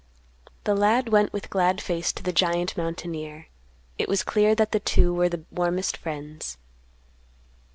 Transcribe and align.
The 0.63 0.73
lad 0.73 1.09
went 1.09 1.31
with 1.31 1.51
glad 1.51 1.79
face 1.79 2.11
to 2.13 2.23
the 2.23 2.33
giant 2.33 2.75
mountaineer. 2.75 3.49
It 3.99 4.09
was 4.09 4.23
clear 4.23 4.55
that 4.55 4.71
the 4.71 4.79
two 4.79 5.13
were 5.13 5.29
the 5.29 5.43
warmest 5.51 5.95
friends. 5.95 6.57